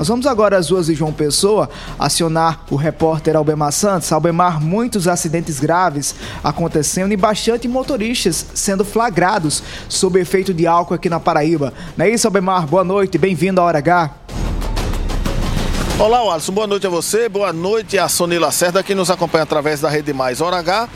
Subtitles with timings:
[0.00, 1.68] Nós vamos agora às ruas de João Pessoa
[1.98, 4.10] acionar o repórter Albemar Santos.
[4.10, 11.10] Albemar, muitos acidentes graves acontecendo e bastante motoristas sendo flagrados sob efeito de álcool aqui
[11.10, 11.74] na Paraíba.
[11.98, 12.66] Não é isso, Albemar?
[12.66, 14.10] Boa noite, bem-vindo à Hora H.
[15.98, 16.52] Olá, Alisson.
[16.52, 17.28] Boa noite a você.
[17.28, 20.88] Boa noite a Sony Lacerda, que nos acompanha através da Rede Mais Hora H.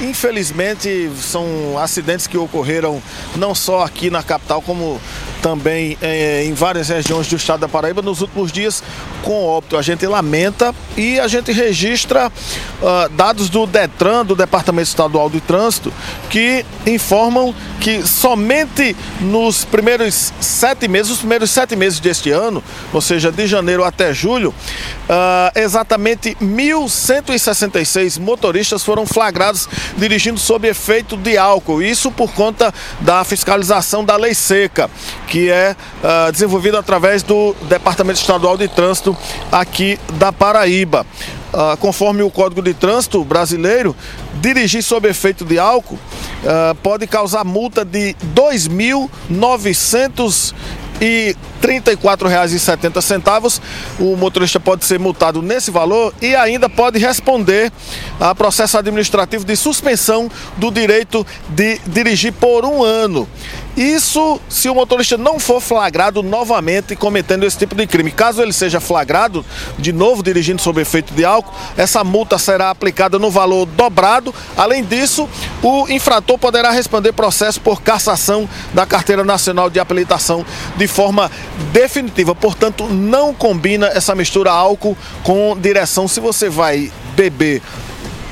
[0.00, 1.44] Infelizmente, são
[1.78, 3.02] acidentes que ocorreram
[3.36, 4.98] não só aqui na capital, como
[5.40, 8.82] também é, em várias regiões do estado da Paraíba nos últimos dias
[9.22, 9.76] com óbito.
[9.76, 15.40] A gente lamenta e a gente registra uh, dados do DETRAN, do Departamento Estadual de
[15.40, 15.92] Trânsito,
[16.28, 22.62] que informam que somente nos primeiros sete meses, os primeiros sete meses deste ano,
[22.92, 29.66] ou seja, de janeiro até julho, uh, exatamente 1.166 motoristas foram flagrados
[29.96, 31.82] dirigindo sob efeito de álcool.
[31.82, 34.90] Isso por conta da fiscalização da lei seca,
[35.26, 35.74] que é
[36.04, 39.16] uh, desenvolvida através do Departamento Estadual de Trânsito
[39.50, 41.06] aqui da Paraíba.
[41.52, 43.96] Uh, conforme o Código de Trânsito brasileiro,
[44.34, 45.98] dirigir sob efeito de álcool
[46.44, 50.54] uh, pode causar multa de R$ 2.900
[51.00, 53.60] e R$ 34,70.
[53.98, 57.72] O motorista pode ser multado nesse valor e ainda pode responder
[58.18, 63.26] a processo administrativo de suspensão do direito de dirigir por um ano.
[63.76, 68.10] Isso se o motorista não for flagrado novamente cometendo esse tipo de crime.
[68.10, 69.44] Caso ele seja flagrado
[69.78, 74.34] de novo dirigindo sob efeito de álcool, essa multa será aplicada no valor dobrado.
[74.56, 75.28] Além disso,
[75.62, 80.44] o infrator poderá responder processo por cassação da Carteira Nacional de Habilitação
[80.76, 81.30] de forma
[81.72, 82.34] definitiva.
[82.34, 86.08] Portanto, não combina essa mistura álcool com direção.
[86.08, 87.62] Se você vai beber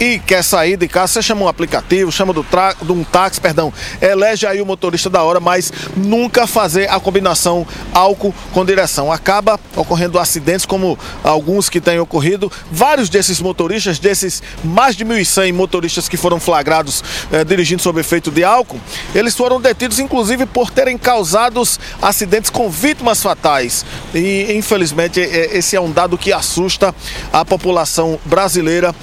[0.00, 2.46] e quer sair de casa, você chama um aplicativo, chama do
[2.82, 7.66] de um táxi, perdão, elege aí o motorista da hora, mas nunca fazer a combinação
[7.92, 9.12] álcool com direção.
[9.12, 12.50] Acaba ocorrendo acidentes como alguns que têm ocorrido.
[12.70, 18.30] Vários desses motoristas, desses mais de 1.100 motoristas que foram flagrados eh, dirigindo sob efeito
[18.30, 18.80] de álcool,
[19.14, 21.62] eles foram detidos inclusive por terem causado
[22.00, 23.84] acidentes com vítimas fatais.
[24.14, 26.94] E infelizmente esse é um dado que assusta
[27.32, 28.94] a população brasileira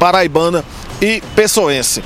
[0.00, 0.64] paraibana
[1.00, 2.02] e pessoense.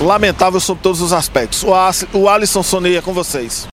[0.00, 1.64] Lamentável sob todos os aspectos.
[2.12, 3.62] O Alisson Soneia com vocês.